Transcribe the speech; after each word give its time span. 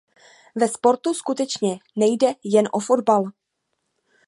Ve 0.55 0.67
sportu 0.67 1.13
skutečně 1.13 1.79
nejde 1.95 2.33
jen 2.43 2.65
o 2.71 2.79
fotbal. 2.79 3.23